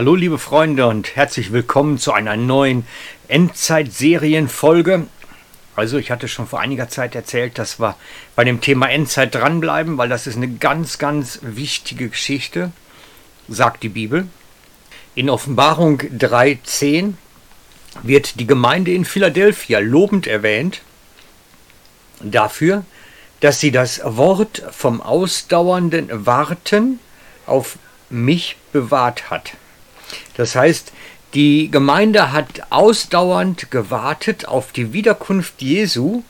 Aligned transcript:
Hallo 0.00 0.14
liebe 0.14 0.38
Freunde 0.38 0.86
und 0.86 1.14
herzlich 1.14 1.52
willkommen 1.52 1.98
zu 1.98 2.14
einer 2.14 2.34
neuen 2.34 2.86
Endzeit-Serienfolge. 3.28 5.06
Also 5.76 5.98
ich 5.98 6.10
hatte 6.10 6.26
schon 6.26 6.46
vor 6.46 6.58
einiger 6.58 6.88
Zeit 6.88 7.14
erzählt, 7.14 7.58
dass 7.58 7.78
wir 7.78 7.96
bei 8.34 8.44
dem 8.44 8.62
Thema 8.62 8.88
Endzeit 8.88 9.34
dranbleiben, 9.34 9.98
weil 9.98 10.08
das 10.08 10.26
ist 10.26 10.36
eine 10.36 10.48
ganz, 10.48 10.96
ganz 10.96 11.40
wichtige 11.42 12.08
Geschichte, 12.08 12.72
sagt 13.46 13.82
die 13.82 13.90
Bibel. 13.90 14.26
In 15.14 15.28
Offenbarung 15.28 15.98
3.10 16.00 17.12
wird 18.02 18.40
die 18.40 18.46
Gemeinde 18.46 18.92
in 18.92 19.04
Philadelphia 19.04 19.80
lobend 19.80 20.26
erwähnt 20.26 20.80
dafür, 22.20 22.86
dass 23.40 23.60
sie 23.60 23.70
das 23.70 24.00
Wort 24.02 24.62
vom 24.70 25.02
ausdauernden 25.02 26.24
Warten 26.24 27.00
auf 27.44 27.76
mich 28.08 28.56
bewahrt 28.72 29.28
hat. 29.30 29.52
Das 30.36 30.54
heißt, 30.54 30.92
die 31.34 31.70
Gemeinde 31.70 32.32
hat 32.32 32.70
ausdauernd 32.70 33.70
gewartet 33.70 34.48
auf 34.48 34.72
die 34.72 34.92
Wiederkunft 34.92 35.62
Jesu 35.62 36.22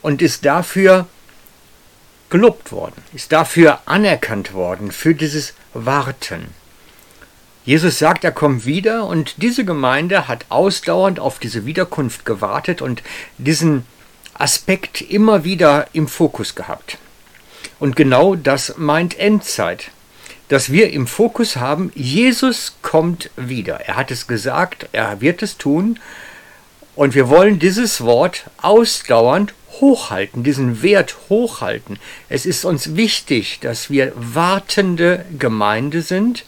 und 0.00 0.22
ist 0.22 0.44
dafür 0.44 1.06
gelobt 2.30 2.72
worden, 2.72 3.02
ist 3.12 3.32
dafür 3.32 3.80
anerkannt 3.86 4.54
worden, 4.54 4.92
für 4.92 5.14
dieses 5.14 5.54
Warten. 5.72 6.48
Jesus 7.64 7.98
sagt, 7.98 8.24
er 8.24 8.32
kommt 8.32 8.66
wieder 8.66 9.06
und 9.06 9.42
diese 9.42 9.64
Gemeinde 9.64 10.28
hat 10.28 10.46
ausdauernd 10.50 11.18
auf 11.18 11.38
diese 11.38 11.64
Wiederkunft 11.64 12.24
gewartet 12.24 12.82
und 12.82 13.02
diesen 13.38 13.86
Aspekt 14.34 15.00
immer 15.00 15.44
wieder 15.44 15.88
im 15.92 16.06
Fokus 16.06 16.54
gehabt. 16.54 16.98
Und 17.80 17.96
genau 17.96 18.34
das 18.34 18.74
meint 18.76 19.18
Endzeit 19.18 19.90
dass 20.48 20.70
wir 20.70 20.92
im 20.92 21.06
Fokus 21.06 21.56
haben, 21.56 21.90
Jesus 21.94 22.76
kommt 22.82 23.30
wieder. 23.36 23.80
Er 23.80 23.96
hat 23.96 24.10
es 24.10 24.26
gesagt, 24.26 24.88
er 24.92 25.20
wird 25.20 25.42
es 25.42 25.56
tun. 25.56 25.98
Und 26.94 27.14
wir 27.14 27.28
wollen 27.28 27.58
dieses 27.58 28.02
Wort 28.02 28.44
ausdauernd 28.60 29.52
hochhalten, 29.80 30.44
diesen 30.44 30.82
Wert 30.82 31.16
hochhalten. 31.28 31.98
Es 32.28 32.46
ist 32.46 32.64
uns 32.64 32.94
wichtig, 32.94 33.58
dass 33.60 33.90
wir 33.90 34.12
wartende 34.14 35.24
Gemeinde 35.38 36.02
sind. 36.02 36.44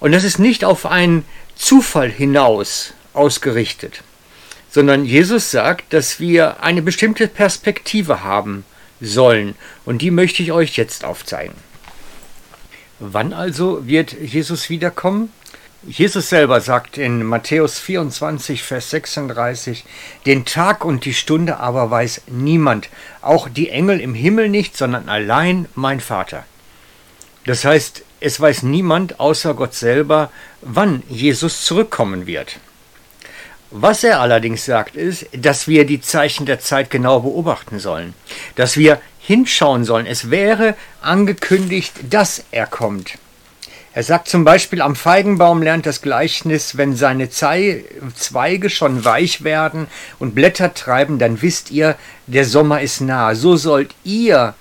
Und 0.00 0.12
das 0.12 0.24
ist 0.24 0.38
nicht 0.38 0.64
auf 0.64 0.84
einen 0.84 1.24
Zufall 1.54 2.10
hinaus 2.10 2.92
ausgerichtet, 3.14 4.02
sondern 4.70 5.04
Jesus 5.04 5.50
sagt, 5.50 5.92
dass 5.92 6.20
wir 6.20 6.62
eine 6.62 6.82
bestimmte 6.82 7.28
Perspektive 7.28 8.22
haben 8.22 8.64
sollen. 9.00 9.54
Und 9.84 10.02
die 10.02 10.10
möchte 10.10 10.42
ich 10.42 10.52
euch 10.52 10.76
jetzt 10.76 11.04
aufzeigen. 11.04 11.54
Wann 13.12 13.34
also 13.34 13.86
wird 13.86 14.12
Jesus 14.12 14.70
wiederkommen? 14.70 15.30
Jesus 15.86 16.30
selber 16.30 16.62
sagt 16.62 16.96
in 16.96 17.22
Matthäus 17.22 17.78
24, 17.78 18.62
Vers 18.62 18.88
36, 18.88 19.84
den 20.24 20.46
Tag 20.46 20.86
und 20.86 21.04
die 21.04 21.12
Stunde 21.12 21.58
aber 21.58 21.90
weiß 21.90 22.22
niemand, 22.28 22.88
auch 23.20 23.50
die 23.50 23.68
Engel 23.68 24.00
im 24.00 24.14
Himmel 24.14 24.48
nicht, 24.48 24.74
sondern 24.74 25.10
allein 25.10 25.68
mein 25.74 26.00
Vater. 26.00 26.44
Das 27.44 27.66
heißt, 27.66 28.02
es 28.20 28.40
weiß 28.40 28.62
niemand 28.62 29.20
außer 29.20 29.52
Gott 29.52 29.74
selber, 29.74 30.30
wann 30.62 31.02
Jesus 31.10 31.66
zurückkommen 31.66 32.26
wird. 32.26 32.58
Was 33.70 34.02
er 34.02 34.20
allerdings 34.20 34.64
sagt, 34.64 34.96
ist, 34.96 35.26
dass 35.32 35.68
wir 35.68 35.84
die 35.84 36.00
Zeichen 36.00 36.46
der 36.46 36.60
Zeit 36.60 36.88
genau 36.88 37.20
beobachten 37.20 37.80
sollen, 37.80 38.14
dass 38.54 38.78
wir 38.78 38.98
hinschauen 39.26 39.84
sollen. 39.84 40.06
Es 40.06 40.30
wäre 40.30 40.76
angekündigt, 41.00 41.94
dass 42.10 42.44
er 42.50 42.66
kommt. 42.66 43.18
Er 43.94 44.02
sagt 44.02 44.28
zum 44.28 44.44
Beispiel, 44.44 44.82
am 44.82 44.96
Feigenbaum 44.96 45.62
lernt 45.62 45.86
das 45.86 46.02
Gleichnis, 46.02 46.76
wenn 46.76 46.96
seine 46.96 47.30
Zweige 47.30 48.68
schon 48.68 49.04
weich 49.04 49.44
werden 49.44 49.86
und 50.18 50.34
Blätter 50.34 50.74
treiben, 50.74 51.18
dann 51.18 51.40
wisst 51.42 51.70
ihr, 51.70 51.96
der 52.26 52.44
Sommer 52.44 52.80
ist 52.80 53.00
nah. 53.00 53.34
So 53.36 53.56
sollt 53.56 53.94
ihr, 54.02 54.54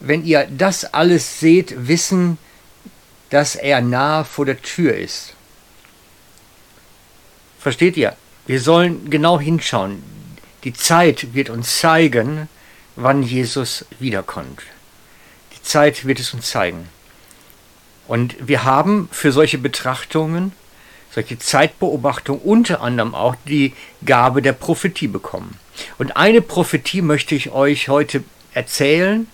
wenn 0.00 0.24
ihr 0.24 0.48
das 0.50 0.94
alles 0.94 1.38
seht, 1.38 1.86
wissen, 1.86 2.38
dass 3.28 3.56
er 3.56 3.82
nahe 3.82 4.24
vor 4.24 4.46
der 4.46 4.60
Tür 4.62 4.96
ist. 4.96 5.34
Versteht 7.60 7.96
ihr? 7.98 8.16
Wir 8.46 8.60
sollen 8.60 9.10
genau 9.10 9.38
hinschauen. 9.38 10.02
Die 10.64 10.72
Zeit 10.72 11.34
wird 11.34 11.50
uns 11.50 11.78
zeigen, 11.78 12.48
wann 13.00 13.22
Jesus 13.22 13.84
wiederkommt. 14.00 14.62
Die 15.54 15.62
Zeit 15.62 16.04
wird 16.04 16.18
es 16.18 16.34
uns 16.34 16.50
zeigen. 16.50 16.88
Und 18.08 18.34
wir 18.40 18.64
haben 18.64 19.08
für 19.12 19.30
solche 19.30 19.58
Betrachtungen, 19.58 20.52
solche 21.12 21.38
Zeitbeobachtung 21.38 22.40
unter 22.40 22.80
anderem 22.80 23.14
auch 23.14 23.36
die 23.46 23.72
Gabe 24.04 24.42
der 24.42 24.52
Prophetie 24.52 25.06
bekommen. 25.06 25.58
Und 25.98 26.16
eine 26.16 26.42
Prophetie 26.42 27.02
möchte 27.02 27.36
ich 27.36 27.50
euch 27.50 27.88
heute 27.88 28.24
erzählen, 28.52 29.28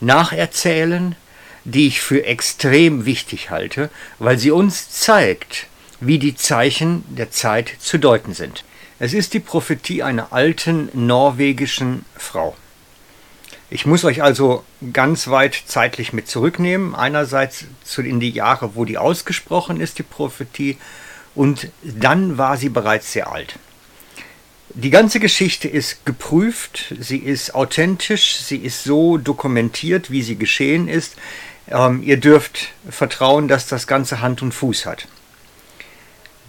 nacherzählen, 0.00 1.16
die 1.64 1.88
ich 1.88 2.00
für 2.00 2.24
extrem 2.24 3.04
wichtig 3.04 3.50
halte, 3.50 3.90
weil 4.20 4.38
sie 4.38 4.52
uns 4.52 4.90
zeigt, 4.90 5.66
wie 6.00 6.20
die 6.20 6.36
Zeichen 6.36 7.04
der 7.08 7.32
Zeit 7.32 7.72
zu 7.80 7.98
deuten 7.98 8.32
sind. 8.32 8.64
Es 9.00 9.12
ist 9.12 9.34
die 9.34 9.40
Prophetie 9.40 10.04
einer 10.04 10.32
alten 10.32 10.88
norwegischen 10.92 12.04
Frau. 12.16 12.56
Ich 13.70 13.84
muss 13.84 14.04
euch 14.04 14.22
also 14.22 14.64
ganz 14.94 15.28
weit 15.28 15.62
zeitlich 15.66 16.14
mit 16.14 16.26
zurücknehmen. 16.26 16.94
Einerseits 16.94 17.66
in 17.98 18.18
die 18.18 18.30
Jahre, 18.30 18.74
wo 18.74 18.86
die 18.86 18.96
ausgesprochen 18.96 19.80
ist, 19.80 19.98
die 19.98 20.04
Prophetie, 20.04 20.78
und 21.34 21.68
dann 21.82 22.38
war 22.38 22.56
sie 22.56 22.70
bereits 22.70 23.12
sehr 23.12 23.30
alt. 23.30 23.58
Die 24.70 24.90
ganze 24.90 25.20
Geschichte 25.20 25.68
ist 25.68 26.04
geprüft, 26.06 26.94
sie 26.98 27.18
ist 27.18 27.54
authentisch, 27.54 28.36
sie 28.36 28.56
ist 28.56 28.84
so 28.84 29.18
dokumentiert, 29.18 30.10
wie 30.10 30.22
sie 30.22 30.36
geschehen 30.36 30.88
ist. 30.88 31.16
Ähm, 31.68 32.02
ihr 32.02 32.18
dürft 32.18 32.68
vertrauen, 32.88 33.48
dass 33.48 33.66
das 33.66 33.86
Ganze 33.86 34.20
Hand 34.20 34.40
und 34.40 34.52
Fuß 34.52 34.86
hat. 34.86 35.08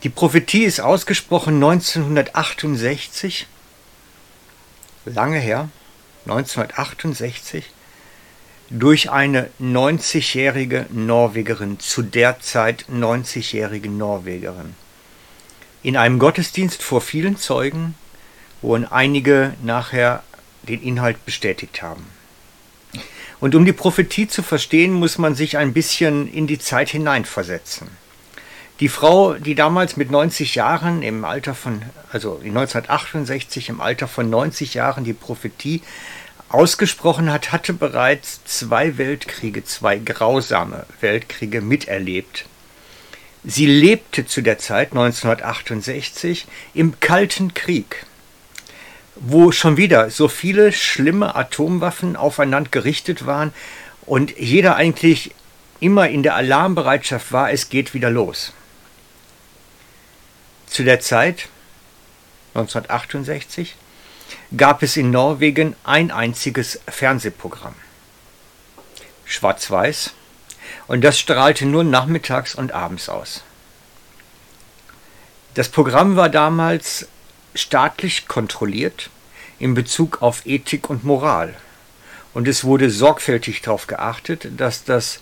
Die 0.03 0.09
Prophetie 0.09 0.63
ist 0.63 0.79
ausgesprochen 0.79 1.55
1968, 1.55 3.47
lange 5.05 5.39
her. 5.39 5.69
1968 6.25 7.65
durch 8.69 9.09
eine 9.09 9.49
90-jährige 9.59 10.85
Norwegerin, 10.91 11.79
zu 11.79 12.03
der 12.03 12.39
Zeit 12.39 12.85
90-jährige 12.91 13.89
Norwegerin. 13.89 14.75
In 15.81 15.97
einem 15.97 16.19
Gottesdienst 16.19 16.83
vor 16.83 17.01
vielen 17.01 17.37
Zeugen, 17.37 17.95
wo 18.61 18.75
einige 18.75 19.53
nachher 19.63 20.23
den 20.63 20.83
Inhalt 20.83 21.25
bestätigt 21.25 21.81
haben. 21.81 22.05
Und 23.39 23.55
um 23.55 23.65
die 23.65 23.73
Prophetie 23.73 24.27
zu 24.27 24.43
verstehen, 24.43 24.91
muss 24.93 25.17
man 25.17 25.33
sich 25.33 25.57
ein 25.57 25.73
bisschen 25.73 26.31
in 26.31 26.45
die 26.45 26.59
Zeit 26.59 26.89
hineinversetzen. 26.89 27.87
Die 28.79 28.87
Frau, 28.87 29.33
die 29.33 29.55
damals 29.55 29.97
mit 29.97 30.09
90 30.09 30.55
Jahren 30.55 31.03
im 31.03 31.25
Alter 31.25 31.53
von, 31.53 31.81
also 32.13 32.37
1968 32.37 33.67
im 33.67 33.81
Alter 33.81 34.07
von 34.07 34.29
90 34.29 34.73
Jahren 34.73 35.03
die 35.03 35.11
Prophetie 35.11 35.81
ausgesprochen 36.47 37.29
hat, 37.29 37.51
hatte 37.51 37.73
bereits 37.73 38.41
zwei 38.45 38.97
Weltkriege, 38.97 39.65
zwei 39.65 39.97
grausame 39.97 40.85
Weltkriege 41.01 41.59
miterlebt. 41.59 42.45
Sie 43.43 43.65
lebte 43.65 44.25
zu 44.25 44.41
der 44.41 44.59
Zeit 44.59 44.91
1968 44.91 46.47
im 46.73 47.01
Kalten 47.01 47.53
Krieg, 47.53 48.05
wo 49.15 49.51
schon 49.51 49.75
wieder 49.75 50.09
so 50.09 50.29
viele 50.29 50.71
schlimme 50.71 51.35
Atomwaffen 51.35 52.15
aufeinander 52.15 52.69
gerichtet 52.71 53.25
waren 53.25 53.53
und 54.05 54.37
jeder 54.37 54.77
eigentlich 54.77 55.31
immer 55.81 56.09
in 56.09 56.23
der 56.23 56.35
Alarmbereitschaft 56.35 57.33
war, 57.33 57.51
es 57.51 57.69
geht 57.69 57.93
wieder 57.93 58.09
los. 58.09 58.53
Zu 60.69 60.83
der 60.83 60.99
Zeit 60.99 61.49
1968 62.53 63.75
gab 64.55 64.83
es 64.83 64.97
in 64.97 65.09
Norwegen 65.09 65.75
ein 65.83 66.11
einziges 66.11 66.79
Fernsehprogramm. 66.87 67.73
Schwarz-Weiß. 69.25 70.13
Und 70.87 71.01
das 71.01 71.19
strahlte 71.19 71.65
nur 71.65 71.83
nachmittags 71.83 72.53
und 72.53 72.71
abends 72.71 73.09
aus. 73.09 73.43
Das 75.55 75.69
Programm 75.69 76.15
war 76.15 76.29
damals 76.29 77.07
staatlich 77.55 78.27
kontrolliert 78.27 79.09
in 79.57 79.73
Bezug 79.73 80.21
auf 80.21 80.45
Ethik 80.45 80.89
und 80.89 81.03
Moral. 81.03 81.55
Und 82.35 82.47
es 82.47 82.63
wurde 82.63 82.91
sorgfältig 82.91 83.61
darauf 83.61 83.87
geachtet, 83.87 84.47
dass 84.57 84.83
das 84.83 85.19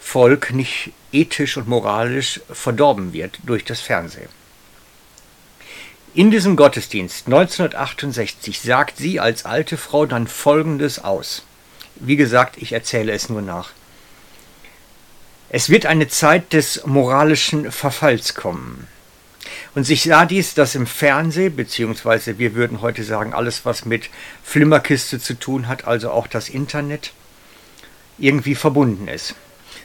Volk 0.00 0.52
nicht 0.52 0.92
ethisch 1.12 1.58
und 1.58 1.68
moralisch 1.68 2.40
verdorben 2.50 3.12
wird 3.12 3.38
durch 3.44 3.64
das 3.64 3.80
Fernsehen. 3.80 4.37
In 6.14 6.30
diesem 6.30 6.56
Gottesdienst 6.56 7.26
1968 7.26 8.60
sagt 8.60 8.96
sie 8.96 9.20
als 9.20 9.44
alte 9.44 9.76
Frau 9.76 10.06
dann 10.06 10.26
Folgendes 10.26 11.04
aus. 11.04 11.44
Wie 11.96 12.16
gesagt, 12.16 12.56
ich 12.56 12.72
erzähle 12.72 13.12
es 13.12 13.28
nur 13.28 13.42
nach. 13.42 13.70
Es 15.50 15.68
wird 15.68 15.86
eine 15.86 16.08
Zeit 16.08 16.52
des 16.52 16.86
moralischen 16.86 17.70
Verfalls 17.70 18.34
kommen. 18.34 18.88
Und 19.74 19.84
sich 19.84 20.02
sah 20.02 20.24
dies, 20.24 20.54
dass 20.54 20.74
im 20.74 20.86
Fernsehen, 20.86 21.54
beziehungsweise 21.56 22.38
wir 22.38 22.54
würden 22.54 22.80
heute 22.80 23.04
sagen, 23.04 23.34
alles, 23.34 23.64
was 23.64 23.84
mit 23.84 24.08
Flimmerkiste 24.42 25.20
zu 25.20 25.34
tun 25.34 25.68
hat, 25.68 25.86
also 25.86 26.10
auch 26.10 26.26
das 26.26 26.48
Internet, 26.48 27.12
irgendwie 28.18 28.54
verbunden 28.54 29.08
ist. 29.08 29.34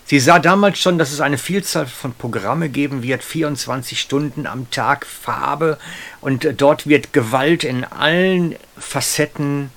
Sie 0.06 0.20
sah 0.20 0.40
damals 0.40 0.80
schon, 0.80 0.98
dass 0.98 1.12
es 1.12 1.22
eine 1.22 1.38
Vielzahl 1.38 1.88
von 1.88 2.14
Programme 2.14 2.70
geben 2.70 3.04
wird, 3.04 3.24
24 3.24 4.00
Stunden 4.00 4.46
am 4.46 4.70
Tag 4.70 5.06
Farbe 5.06 5.78
und 6.20 6.48
dort 6.58 6.88
wird 6.88 7.14
Gewalt 7.14 7.64
in 7.64 7.86
allen 7.86 8.56
Facetten 8.78 9.72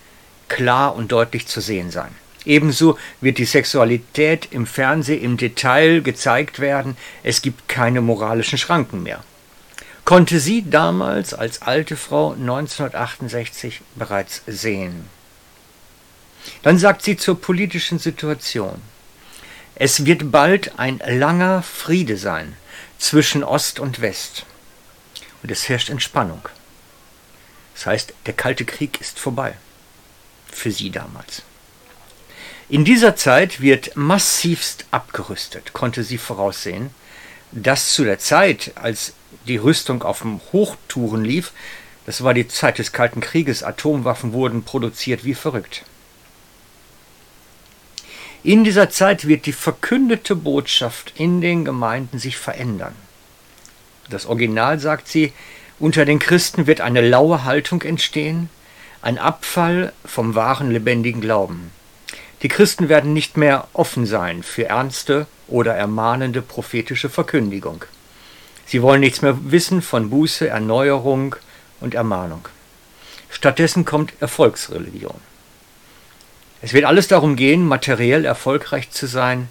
klar 0.49 0.97
und 0.97 1.13
deutlich 1.13 1.47
zu 1.47 1.61
sehen 1.61 1.91
sein. 1.91 2.11
Ebenso 2.45 2.99
wird 3.21 3.39
die 3.39 3.45
Sexualität 3.45 4.49
im 4.53 4.67
Fernsehen 4.67 5.23
im 5.23 5.37
Detail 5.37 6.01
gezeigt 6.01 6.61
werden. 6.61 6.97
Es 7.23 7.43
gibt 7.43 7.69
keine 7.69 8.01
moralischen 8.01 8.59
Schranken 8.59 9.03
mehr. 9.03 9.23
Konnte 10.05 10.39
sie 10.39 10.69
damals 10.69 11.35
als 11.35 11.63
alte 11.63 11.97
Frau 11.97 12.33
1968 12.33 13.81
bereits 13.97 14.43
sehen. 14.47 15.07
Dann 16.63 16.79
sagt 16.79 17.03
sie 17.03 17.17
zur 17.17 17.41
politischen 17.41 17.99
Situation. 17.99 18.81
Es 19.79 20.07
wird 20.07 20.33
bald 20.33 20.79
ein 20.79 21.03
langer 21.07 21.63
Friede 21.63 22.17
sein 22.17 22.57
zwischen 22.99 23.45
Ost 23.45 23.79
und 23.79 24.01
West. 24.01 24.47
Und 25.43 25.51
es 25.51 25.69
herrscht 25.69 25.91
Entspannung. 25.91 26.49
Das 27.75 27.85
heißt, 27.85 28.15
der 28.25 28.33
Kalte 28.33 28.65
Krieg 28.65 28.99
ist 29.03 29.19
vorbei. 29.19 29.55
Für 30.51 30.73
sie 30.73 30.91
damals. 30.91 31.43
In 32.71 32.87
dieser 32.87 33.17
Zeit 33.17 33.61
wird 33.61 33.95
massivst 33.97 34.87
abgerüstet, 34.93 35.75
konnte 35.75 36.05
sie 36.05 36.17
voraussehen, 36.17 36.89
dass 37.53 37.93
zu 37.93 38.03
der 38.03 38.19
Zeit, 38.19 38.73
als 38.77 39.13
die 39.47 39.59
Rüstung 39.59 40.03
auf 40.05 40.21
dem 40.21 40.41
Hochtouren 40.53 41.23
lief, 41.23 41.53
das 42.07 42.25
war 42.25 42.33
die 42.33 42.49
Zeit 42.49 42.79
des 42.79 42.93
Kalten 42.93 43.21
Krieges, 43.21 43.63
Atomwaffen 43.63 44.33
wurden 44.33 44.63
produziert 44.63 45.25
wie 45.25 45.35
verrückt. 45.35 45.85
In 48.47 48.63
dieser 48.63 48.91
Zeit 48.91 49.27
wird 49.27 49.47
die 49.47 49.53
verkündete 49.53 50.37
Botschaft 50.37 51.15
in 51.17 51.41
den 51.41 51.65
Gemeinden 51.65 52.21
sich 52.21 52.37
verändern. 52.37 52.95
Das 54.09 54.25
Original 54.25 54.79
sagt 54.79 55.09
sie, 55.09 55.33
unter 55.81 56.05
den 56.05 56.21
Christen 56.21 56.69
wird 56.69 56.81
eine 56.81 57.01
laue 57.01 57.43
Haltung 57.43 57.83
entstehen, 57.83 58.49
ein 59.03 59.19
Abfall 59.19 59.93
vom 60.05 60.37
wahren 60.37 60.71
lebendigen 60.71 61.21
Glauben. 61.21 61.73
Die 62.43 62.47
Christen 62.47 62.89
werden 62.89 63.13
nicht 63.13 63.37
mehr 63.37 63.67
offen 63.73 64.07
sein 64.07 64.45
für 64.45 64.67
ernste 64.67 65.27
oder 65.49 65.75
ermahnende 65.75 66.41
prophetische 66.41 67.09
Verkündigung. 67.09 67.85
Sie 68.65 68.81
wollen 68.81 69.01
nichts 69.01 69.23
mehr 69.23 69.37
wissen 69.51 69.83
von 69.83 70.09
Buße, 70.09 70.47
Erneuerung 70.47 71.35
und 71.81 71.95
Ermahnung. 71.95 72.47
Stattdessen 73.29 73.85
kommt 73.85 74.13
Erfolgsreligion. 74.21 75.19
Es 76.67 76.73
wird 76.73 76.85
alles 76.85 77.07
darum 77.07 77.37
gehen, 77.37 77.65
materiell 77.65 78.25
erfolgreich 78.25 78.91
zu 78.91 79.07
sein, 79.07 79.47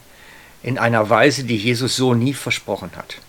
in 0.61 0.77
einer 0.77 1.09
Weise, 1.09 1.45
die 1.45 1.55
Jesus 1.55 1.95
so 1.95 2.13
nie 2.13 2.33
versprochen 2.33 2.91
hat. 2.97 3.19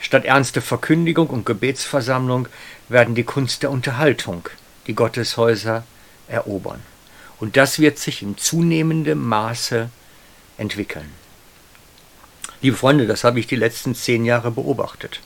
Statt 0.00 0.24
ernste 0.24 0.60
Verkündigung 0.60 1.28
und 1.28 1.46
Gebetsversammlung 1.46 2.48
werden 2.88 3.14
die 3.14 3.22
Kunst 3.22 3.62
der 3.62 3.70
Unterhaltung 3.70 4.48
die 4.88 4.96
Gotteshäuser 4.96 5.84
erobern. 6.26 6.82
Und 7.38 7.56
das 7.56 7.78
wird 7.78 8.00
sich 8.00 8.20
in 8.20 8.36
zunehmendem 8.36 9.28
Maße 9.28 9.88
entwickeln. 10.58 11.12
Liebe 12.62 12.76
Freunde, 12.76 13.06
das 13.06 13.22
habe 13.22 13.38
ich 13.38 13.46
die 13.46 13.54
letzten 13.54 13.94
zehn 13.94 14.24
Jahre 14.24 14.50
beobachtet. 14.50 15.20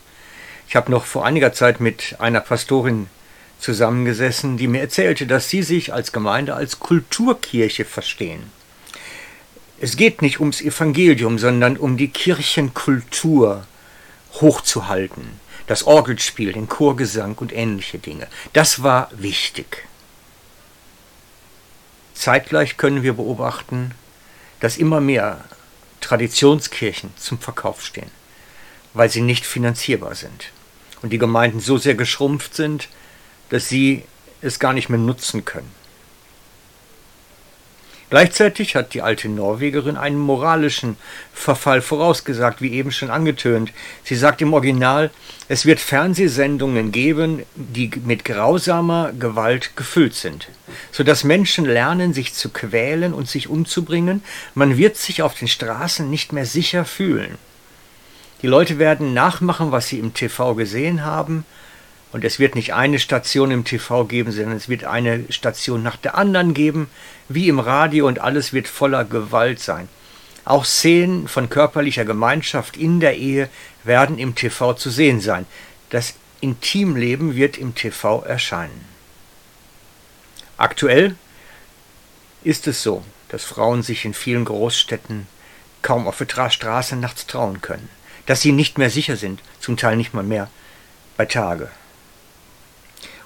Ich 0.69 0.77
habe 0.77 0.91
noch 0.91 1.07
vor 1.07 1.25
einiger 1.25 1.55
Zeit 1.55 1.81
mit 1.81 2.17
einer 2.19 2.41
Pastorin 2.41 3.09
zusammengesessen, 3.59 4.57
die 4.57 4.69
mir 4.69 4.81
erzählte, 4.81 5.27
dass 5.27 5.49
sie 5.49 5.63
sich 5.63 5.93
als 5.93 6.13
Gemeinde 6.13 6.55
als 6.55 6.79
Kulturkirche 6.79 7.85
verstehen. 7.85 8.51
Es 9.81 9.97
geht 9.97 10.23
nicht 10.23 10.41
ums 10.41 10.61
Evangelium, 10.61 11.39
sondern 11.39 11.77
um 11.77 11.97
die 11.97 12.09
Kirchenkultur 12.09 13.67
hochzuhalten, 14.41 15.41
das 15.67 15.85
Orgelspiel, 15.85 16.53
den 16.53 16.69
Chorgesang 16.69 17.35
und 17.37 17.53
ähnliche 17.53 17.99
Dinge. 17.99 18.29
Das 18.53 18.83
war 18.83 19.11
wichtig. 19.13 19.87
Zeitgleich 22.15 22.77
können 22.77 23.03
wir 23.03 23.13
beobachten, 23.13 23.93
dass 24.61 24.79
immer 24.79 25.01
mehr 25.01 25.45
Traditionskirchen 26.01 27.11
zum 27.17 27.39
Verkauf 27.39 27.85
stehen, 27.85 28.11
weil 28.95 29.11
sie 29.11 29.21
nicht 29.21 29.45
finanzierbar 29.45 30.15
sind 30.15 30.51
und 31.03 31.11
die 31.11 31.19
Gemeinden 31.19 31.61
so 31.61 31.77
sehr 31.77 31.95
geschrumpft 31.95 32.55
sind, 32.55 32.89
dass 33.51 33.69
sie 33.69 34.03
es 34.41 34.59
gar 34.59 34.73
nicht 34.73 34.89
mehr 34.89 34.99
nutzen 34.99 35.45
können. 35.45 35.71
Gleichzeitig 38.09 38.77
hat 38.77 38.95
die 38.95 39.03
alte 39.03 39.29
Norwegerin 39.29 39.97
einen 39.97 40.19
moralischen 40.19 40.97
Verfall 41.33 41.83
vorausgesagt, 41.83 42.63
wie 42.63 42.73
eben 42.73 42.93
schon 42.93 43.11
angetönt. 43.11 43.73
Sie 44.05 44.15
sagt 44.15 44.41
im 44.41 44.55
Original, 44.55 45.11
es 45.49 45.67
wird 45.67 45.81
Fernsehsendungen 45.81 46.93
geben, 46.93 47.43
die 47.57 47.91
mit 48.05 48.25
grausamer 48.25 49.13
Gewalt 49.13 49.77
gefüllt 49.77 50.15
sind, 50.15 50.49
sodass 50.93 51.25
Menschen 51.25 51.65
lernen, 51.65 52.15
sich 52.15 52.33
zu 52.33 52.51
quälen 52.51 53.13
und 53.13 53.29
sich 53.29 53.49
umzubringen. 53.49 54.23
Man 54.55 54.77
wird 54.77 54.97
sich 54.97 55.23
auf 55.23 55.35
den 55.35 55.49
Straßen 55.49 56.09
nicht 56.09 56.33
mehr 56.33 56.47
sicher 56.47 56.85
fühlen. 56.85 57.39
Die 58.43 58.47
Leute 58.47 58.79
werden 58.79 59.15
nachmachen, 59.15 59.73
was 59.73 59.89
sie 59.89 59.99
im 59.99 60.15
TV 60.15 60.55
gesehen 60.55 61.05
haben, 61.05 61.45
und 62.17 62.25
es 62.25 62.39
wird 62.39 62.55
nicht 62.55 62.73
eine 62.73 62.99
Station 62.99 63.51
im 63.51 63.65
TV 63.65 64.07
geben, 64.07 64.33
sondern 64.33 64.57
es 64.57 64.71
wird 64.71 64.85
eine 64.85 65.31
Station 65.31 65.83
nach 65.83 65.99
der 65.99 66.15
anderen 66.15 66.55
geben, 66.55 66.89
wie 67.29 67.47
im 67.47 67.59
Radio, 67.59 68.07
und 68.07 68.21
alles 68.21 68.55
wird 68.55 68.69
voller 68.69 69.05
Gewalt 69.05 69.61
sein. 69.61 69.87
Auch 70.47 70.65
Szenen 70.65 71.29
von 71.29 71.51
körperlicher 71.51 72.07
Gemeinschaft 72.07 72.79
in 72.79 73.01
der 73.01 73.19
Ehe 73.19 73.51
werden 73.85 74.19
im 74.19 74.35
TV 74.35 74.73
zu 74.73 74.89
sehen 74.89 75.21
sein. 75.21 75.45
Das 75.91 76.15
Intimleben 76.41 77.37
wird 77.37 77.59
im 77.59 77.75
TV 77.75 78.23
erscheinen. 78.23 78.87
Aktuell 80.57 81.17
ist 82.45 82.67
es 82.67 82.83
so, 82.83 83.05
dass 83.29 83.45
Frauen 83.45 83.83
sich 83.83 84.07
in 84.07 84.15
vielen 84.15 84.47
Großstädten 84.47 85.27
kaum 85.83 86.09
auf 86.09 86.17
der 86.17 86.49
Straße 86.49 86.97
nachts 86.97 87.27
trauen 87.27 87.61
können, 87.61 87.91
dass 88.25 88.41
sie 88.41 88.53
nicht 88.53 88.79
mehr 88.79 88.89
sicher 88.89 89.19
sind, 89.19 89.43
zum 89.61 89.77
Teil 89.77 89.99
nicht 89.99 90.15
mal 90.15 90.25
mehr 90.25 90.49
bei 91.19 91.27
Tage. 91.27 91.69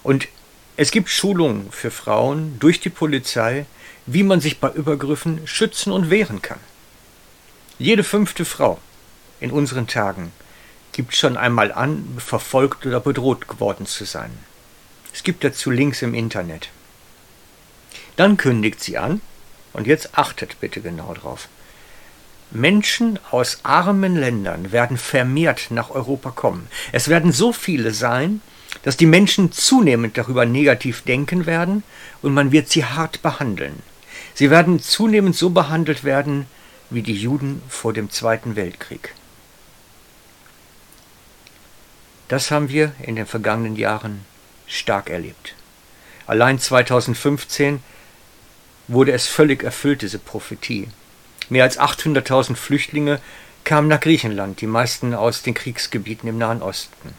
Und 0.03 0.29
es 0.77 0.91
gibt 0.91 1.11
Schulungen 1.11 1.71
für 1.71 1.91
Frauen 1.91 2.59
durch 2.59 2.81
die 2.81 2.91
Polizei, 2.91 3.67
wie 4.07 4.23
man 4.23 4.41
sich 4.41 4.61
bei 4.61 4.71
Übergriffen 4.71 5.47
schützen 5.47 5.93
und 5.93 6.11
wehren 6.11 6.43
kann. 6.43 6.61
Jede 7.79 8.05
fünfte 8.05 8.45
Frau 8.45 8.79
in 9.41 9.51
unseren 9.51 9.87
Tagen 9.87 10.33
gibt 10.93 11.15
schon 11.15 11.37
einmal 11.37 11.73
an, 11.73 12.19
verfolgt 12.19 12.87
oder 12.87 13.01
bedroht 13.01 13.49
geworden 13.49 13.87
zu 13.87 14.05
sein. 14.05 14.31
Es 15.13 15.23
gibt 15.23 15.45
dazu 15.45 15.71
Links 15.71 16.03
im 16.03 16.15
Internet. 16.15 16.71
Dann 18.17 18.37
kündigt 18.37 18.83
sie 18.83 18.99
an, 18.99 19.21
und 19.73 19.87
jetzt 19.87 20.19
achtet 20.19 20.61
bitte 20.61 20.81
genau 20.81 21.15
drauf. 21.15 21.49
Menschen 22.51 23.19
aus 23.31 23.61
armen 23.63 24.17
Ländern 24.17 24.73
werden 24.73 24.99
vermehrt 24.99 25.71
nach 25.71 25.91
Europa 25.91 26.31
kommen. 26.31 26.69
Es 26.91 27.09
werden 27.09 27.33
so 27.33 27.53
viele 27.53 27.93
sein, 27.93 28.43
dass 28.83 28.97
die 28.97 29.07
Menschen 29.07 29.53
zunehmend 29.53 30.17
darüber 30.17 30.47
negativ 30.47 31.03
denken 31.03 31.47
werden 31.47 31.83
und 32.23 32.33
man 32.33 32.53
wird 32.53 32.69
sie 32.69 32.85
hart 32.85 33.23
behandeln. 33.23 33.83
Sie 34.35 34.51
werden 34.51 34.81
zunehmend 34.81 35.37
so 35.37 35.51
behandelt 35.51 36.05
werden 36.05 36.47
wie 36.89 37.03
die 37.03 37.15
Juden 37.15 37.63
vor 37.69 37.93
dem 37.93 38.11
Zweiten 38.11 38.57
Weltkrieg. 38.57 39.15
Das 42.29 42.51
haben 42.51 42.69
wir 42.69 42.93
in 43.03 43.17
den 43.17 43.27
vergangenen 43.27 43.77
Jahren 43.77 44.25
stark 44.67 45.11
erlebt. 45.11 45.55
Allein 46.27 46.59
2015 46.59 47.83
wurde 48.89 49.13
es 49.13 49.27
völlig 49.27 49.63
erfüllt, 49.63 50.03
diese 50.03 50.19
Prophetie. 50.19 50.89
Mehr 51.49 51.65
als 51.65 51.79
800.000 51.79 52.55
Flüchtlinge 52.55 53.21
kamen 53.65 53.89
nach 53.89 54.01
Griechenland, 54.01 54.61
die 54.61 54.67
meisten 54.67 55.13
aus 55.13 55.43
den 55.43 55.55
Kriegsgebieten 55.55 56.29
im 56.29 56.39
Nahen 56.39 56.63
Osten 56.63 57.15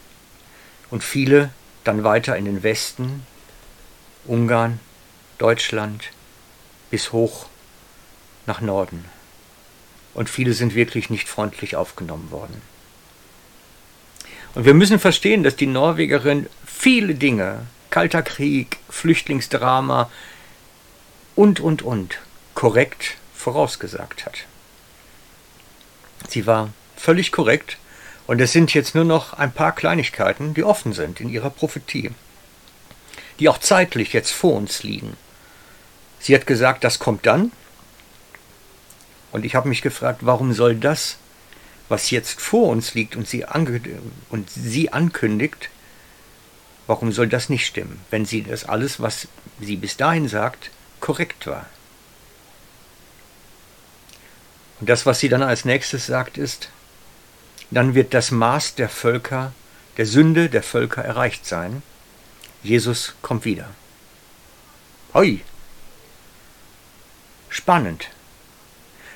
und 0.91 1.03
viele 1.03 1.49
dann 1.83 2.03
weiter 2.03 2.37
in 2.37 2.45
den 2.45 2.63
Westen, 2.63 3.25
Ungarn, 4.25 4.79
Deutschland 5.39 6.11
bis 6.91 7.11
hoch 7.11 7.47
nach 8.45 8.61
Norden. 8.61 9.05
Und 10.13 10.29
viele 10.29 10.53
sind 10.53 10.75
wirklich 10.75 11.09
nicht 11.09 11.27
freundlich 11.27 11.75
aufgenommen 11.75 12.29
worden. 12.31 12.61
Und 14.53 14.65
wir 14.65 14.73
müssen 14.73 14.99
verstehen, 14.99 15.43
dass 15.43 15.55
die 15.55 15.65
Norwegerin 15.65 16.47
viele 16.65 17.15
Dinge, 17.15 17.65
Kalter 17.89 18.21
Krieg, 18.21 18.77
Flüchtlingsdrama 18.89 20.11
und, 21.35 21.59
und, 21.61 21.81
und, 21.81 22.19
korrekt 22.53 23.15
vorausgesagt 23.33 24.25
hat. 24.25 24.45
Sie 26.27 26.45
war 26.45 26.69
völlig 26.97 27.31
korrekt 27.31 27.77
und 28.31 28.39
es 28.39 28.53
sind 28.53 28.73
jetzt 28.73 28.95
nur 28.95 29.03
noch 29.03 29.33
ein 29.33 29.51
paar 29.51 29.75
Kleinigkeiten, 29.75 30.53
die 30.53 30.63
offen 30.63 30.93
sind 30.93 31.19
in 31.19 31.27
ihrer 31.27 31.49
Prophetie, 31.49 32.11
die 33.41 33.49
auch 33.49 33.57
zeitlich 33.57 34.13
jetzt 34.13 34.31
vor 34.31 34.55
uns 34.55 34.83
liegen. 34.83 35.17
Sie 36.17 36.33
hat 36.33 36.47
gesagt, 36.47 36.85
das 36.85 36.97
kommt 36.97 37.25
dann. 37.25 37.51
Und 39.33 39.43
ich 39.43 39.53
habe 39.53 39.67
mich 39.67 39.81
gefragt, 39.81 40.19
warum 40.21 40.53
soll 40.53 40.77
das, 40.77 41.17
was 41.89 42.09
jetzt 42.09 42.39
vor 42.39 42.69
uns 42.69 42.93
liegt 42.93 43.17
und 43.17 43.27
sie, 43.27 43.43
und 44.29 44.49
sie 44.49 44.93
ankündigt, 44.93 45.69
warum 46.87 47.11
soll 47.11 47.27
das 47.27 47.49
nicht 47.49 47.67
stimmen, 47.67 47.99
wenn 48.11 48.23
sie 48.23 48.43
das 48.43 48.63
alles, 48.63 49.01
was 49.01 49.27
sie 49.59 49.75
bis 49.75 49.97
dahin 49.97 50.29
sagt, 50.29 50.71
korrekt 51.01 51.47
war? 51.47 51.65
Und 54.79 54.89
das, 54.89 55.05
was 55.05 55.19
sie 55.19 55.27
dann 55.27 55.43
als 55.43 55.65
nächstes 55.65 56.05
sagt, 56.05 56.37
ist, 56.37 56.69
dann 57.71 57.95
wird 57.95 58.13
das 58.13 58.31
Maß 58.31 58.75
der 58.75 58.89
Völker, 58.89 59.53
der 59.97 60.05
Sünde 60.05 60.49
der 60.49 60.63
Völker 60.63 61.03
erreicht 61.03 61.45
sein. 61.45 61.81
Jesus 62.63 63.15
kommt 63.21 63.45
wieder. 63.45 63.67
Hoi! 65.13 65.41
Spannend. 67.49 68.09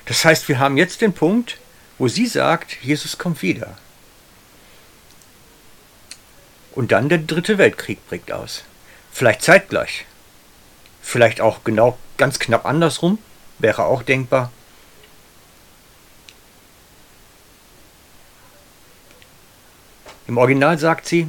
Das 0.06 0.24
heißt, 0.24 0.48
wir 0.48 0.58
haben 0.58 0.76
jetzt 0.76 1.00
den 1.00 1.12
Punkt, 1.12 1.58
wo 1.98 2.08
sie 2.08 2.26
sagt, 2.26 2.82
Jesus 2.82 3.18
kommt 3.18 3.42
wieder. 3.42 3.76
Und 6.72 6.92
dann 6.92 7.08
der 7.08 7.18
dritte 7.18 7.56
Weltkrieg 7.58 8.06
bricht 8.08 8.30
aus. 8.32 8.64
Vielleicht 9.10 9.42
zeitgleich. 9.42 10.04
Vielleicht 11.02 11.40
auch 11.40 11.64
genau 11.64 11.96
ganz 12.18 12.38
knapp 12.38 12.66
andersrum. 12.66 13.18
Wäre 13.58 13.84
auch 13.84 14.02
denkbar. 14.02 14.52
Im 20.28 20.38
Original 20.38 20.78
sagt 20.78 21.06
sie, 21.06 21.28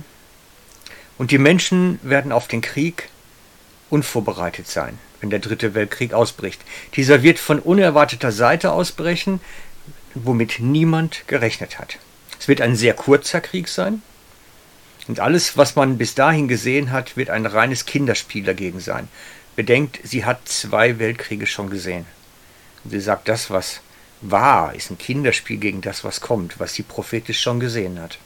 und 1.18 1.32
die 1.32 1.38
Menschen 1.38 2.00
werden 2.04 2.32
auf 2.32 2.48
den 2.48 2.62
Krieg 2.62 3.10
unvorbereitet 3.90 4.68
sein, 4.68 4.98
wenn 5.20 5.30
der 5.30 5.40
dritte 5.40 5.74
Weltkrieg 5.74 6.14
ausbricht. 6.14 6.62
Dieser 6.96 7.24
wird 7.24 7.40
von 7.40 7.60
unerwarteter 7.60 8.32
Seite 8.32 8.72
ausbrechen, 8.72 9.40
womit 10.14 10.60
niemand 10.60 11.28
gerechnet 11.28 11.80
hat. 11.80 11.98
Es 12.40 12.48
wird 12.48 12.62
ein 12.62 12.76
sehr 12.76 12.94
kurzer 12.94 13.42
Krieg 13.42 13.68
sein. 13.68 14.02
Und 15.08 15.20
alles, 15.20 15.58
was 15.58 15.76
man 15.76 15.98
bis 15.98 16.16
dahin 16.16 16.48
gesehen 16.48 16.92
hat, 16.92 17.16
wird 17.16 17.30
ein 17.30 17.46
reines 17.46 17.86
Kinderspiel 17.86 18.44
dagegen 18.44 18.80
sein. 18.80 19.08
Bedenkt, 19.56 20.00
sie 20.04 20.26
hat 20.26 20.48
zwei 20.48 21.00
Weltkriege 21.00 21.48
schon 21.48 21.70
gesehen. 21.70 22.06
Und 22.84 22.92
sie 22.92 23.00
sagt, 23.00 23.28
das, 23.28 23.50
was 23.50 23.80
war, 24.22 24.76
ist 24.76 24.92
ein 24.92 24.98
Kinderspiel 24.98 25.58
gegen 25.58 25.82
das, 25.82 26.04
was 26.04 26.22
kommt, 26.22 26.60
was 26.60 26.74
sie 26.74 26.84
prophetisch 26.84 27.42
schon 27.42 27.60
gesehen 27.60 28.00
hat. 28.00 28.18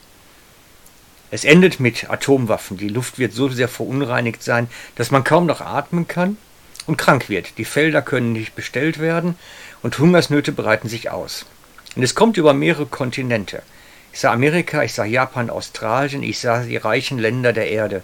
Es 1.33 1.45
endet 1.45 1.79
mit 1.79 2.09
Atomwaffen. 2.09 2.75
Die 2.75 2.89
Luft 2.89 3.17
wird 3.17 3.31
so 3.31 3.47
sehr 3.47 3.69
verunreinigt 3.69 4.43
sein, 4.43 4.67
dass 4.95 5.11
man 5.11 5.23
kaum 5.23 5.45
noch 5.45 5.61
atmen 5.61 6.05
kann 6.05 6.35
und 6.87 6.97
krank 6.97 7.29
wird. 7.29 7.57
Die 7.57 7.63
Felder 7.63 8.01
können 8.01 8.33
nicht 8.33 8.53
bestellt 8.53 8.99
werden 8.99 9.35
und 9.81 9.97
Hungersnöte 9.97 10.51
breiten 10.51 10.89
sich 10.89 11.09
aus. 11.09 11.45
Und 11.95 12.03
es 12.03 12.15
kommt 12.15 12.35
über 12.35 12.53
mehrere 12.53 12.85
Kontinente. 12.85 13.63
Ich 14.11 14.19
sah 14.19 14.33
Amerika, 14.33 14.83
ich 14.83 14.93
sah 14.93 15.05
Japan, 15.05 15.49
Australien, 15.49 16.21
ich 16.21 16.39
sah 16.39 16.63
die 16.63 16.75
reichen 16.75 17.17
Länder 17.17 17.53
der 17.53 17.69
Erde. 17.69 18.03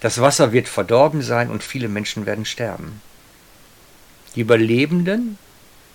Das 0.00 0.20
Wasser 0.20 0.52
wird 0.52 0.68
verdorben 0.68 1.22
sein 1.22 1.50
und 1.50 1.62
viele 1.62 1.88
Menschen 1.88 2.26
werden 2.26 2.44
sterben. 2.44 3.00
Die 4.34 4.42
Überlebenden 4.42 5.38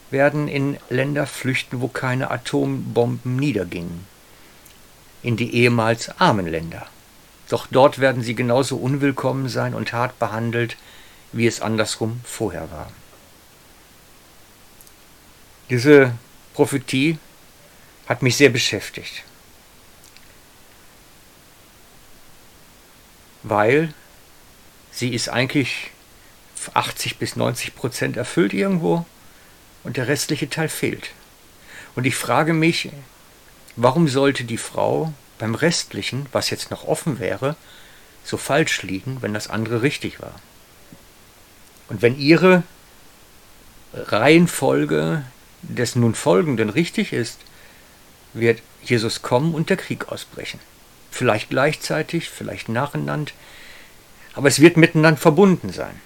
werden 0.10 0.48
in 0.48 0.77
Länder 0.89 1.27
flüchten, 1.27 1.82
wo 1.82 1.88
keine 1.88 2.32
Atombomben 2.32 3.36
niedergingen 3.36 4.12
in 5.24 5.38
die 5.38 5.56
ehemals 5.56 6.10
armen 6.20 6.48
Länder. 6.48 6.88
Doch 7.50 7.68
dort 7.70 8.00
werden 8.00 8.22
sie 8.22 8.36
genauso 8.36 8.77
unwillkommen 8.77 9.50
sein 9.50 9.74
und 9.74 9.94
hart 9.94 10.20
behandelt, 10.20 10.77
wie 11.32 11.48
es 11.48 11.62
andersrum 11.62 12.22
vorher 12.24 12.70
war. 12.72 12.92
Diese 15.70 16.13
Prophetie 16.53 17.18
hat 18.08 18.22
mich 18.22 18.36
sehr 18.36 18.50
beschäftigt, 18.50 19.24
weil 23.42 23.94
sie 24.92 25.13
ist 25.13 25.30
eigentlich 25.30 25.92
80 26.74 27.18
bis 27.18 27.36
90 27.36 27.75
Prozent 27.75 28.18
erfüllt 28.18 28.53
irgendwo 28.53 29.06
und 29.84 29.98
der 29.98 30.08
restliche 30.08 30.50
Teil 30.50 30.70
fehlt. 30.70 31.12
Und 31.96 32.06
ich 32.06 32.15
frage 32.15 32.53
mich, 32.53 32.89
Warum 33.75 34.08
sollte 34.08 34.44
die 34.44 34.58
Frau 34.58 35.13
beim 35.39 35.56
Restlichen, 35.56 36.27
was 36.32 36.50
jetzt 36.50 36.72
noch 36.72 36.88
offen 36.88 37.20
wäre, 37.20 37.56
so 38.24 38.38
falsch 38.38 38.84
liegen, 38.84 39.18
wenn 39.22 39.34
das 39.34 39.50
andere 39.50 39.82
richtig 39.82 40.22
war? 40.22 40.36
Und 41.89 42.01
wenn 42.01 42.18
ihre 42.18 42.63
Reihenfolge 43.94 45.24
des 45.62 45.96
nun 45.96 46.15
Folgenden 46.15 46.70
richtig 46.70 47.13
ist, 47.13 47.39
wird 48.34 48.62
Jesus 48.84 49.22
kommen 49.22 49.53
und 49.53 49.70
der 49.70 49.77
Krieg 49.77 50.10
ausbrechen. 50.10 50.60
Vielleicht 51.12 51.50
gleichzeitig, 51.50 52.30
vielleicht 52.30 52.70
nacheinander, 52.70 53.32
aber 54.34 54.48
es 54.48 54.60
wird 54.60 54.77
miteinander 54.77 55.20
verbunden 55.20 55.72
sein. 55.72 56.00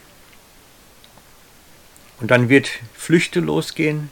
Und 2.19 2.31
dann 2.31 2.49
wird 2.49 2.69
Flüchte 2.93 3.39
losgehen, 3.39 4.09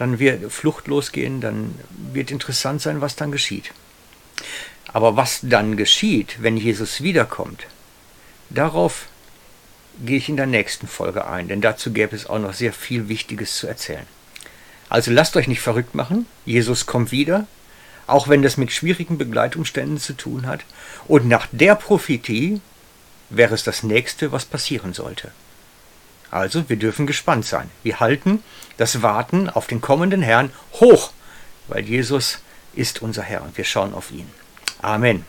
dann 0.00 0.18
wird 0.18 0.50
Flucht 0.50 0.86
losgehen, 0.86 1.42
dann 1.42 1.74
wird 2.10 2.30
interessant 2.30 2.80
sein, 2.80 3.02
was 3.02 3.16
dann 3.16 3.30
geschieht. 3.30 3.72
Aber 4.94 5.14
was 5.14 5.40
dann 5.42 5.76
geschieht, 5.76 6.42
wenn 6.42 6.56
Jesus 6.56 7.02
wiederkommt, 7.02 7.66
darauf 8.48 9.08
gehe 10.02 10.16
ich 10.16 10.30
in 10.30 10.38
der 10.38 10.46
nächsten 10.46 10.88
Folge 10.88 11.26
ein, 11.26 11.48
denn 11.48 11.60
dazu 11.60 11.92
gäbe 11.92 12.16
es 12.16 12.24
auch 12.24 12.38
noch 12.38 12.54
sehr 12.54 12.72
viel 12.72 13.10
Wichtiges 13.10 13.58
zu 13.58 13.66
erzählen. 13.66 14.06
Also 14.88 15.10
lasst 15.10 15.36
euch 15.36 15.48
nicht 15.48 15.60
verrückt 15.60 15.94
machen, 15.94 16.24
Jesus 16.46 16.86
kommt 16.86 17.12
wieder, 17.12 17.46
auch 18.06 18.26
wenn 18.26 18.40
das 18.40 18.56
mit 18.56 18.72
schwierigen 18.72 19.18
Begleitumständen 19.18 19.98
zu 19.98 20.14
tun 20.14 20.46
hat, 20.46 20.62
und 21.08 21.28
nach 21.28 21.46
der 21.52 21.74
Prophetie 21.74 22.62
wäre 23.28 23.54
es 23.54 23.64
das 23.64 23.82
nächste, 23.82 24.32
was 24.32 24.46
passieren 24.46 24.94
sollte. 24.94 25.30
Also, 26.30 26.68
wir 26.68 26.76
dürfen 26.76 27.06
gespannt 27.06 27.44
sein. 27.44 27.70
Wir 27.82 28.00
halten 28.00 28.42
das 28.76 29.02
Warten 29.02 29.50
auf 29.50 29.66
den 29.66 29.80
kommenden 29.80 30.22
Herrn 30.22 30.52
hoch, 30.74 31.12
weil 31.68 31.84
Jesus 31.84 32.38
ist 32.74 33.02
unser 33.02 33.22
Herr 33.22 33.42
und 33.42 33.56
wir 33.56 33.64
schauen 33.64 33.94
auf 33.94 34.10
ihn. 34.10 34.30
Amen. 34.80 35.24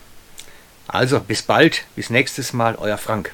Also, 0.86 1.20
bis 1.20 1.42
bald, 1.42 1.84
bis 1.96 2.10
nächstes 2.10 2.52
Mal, 2.52 2.76
euer 2.76 2.98
Frank. 2.98 3.32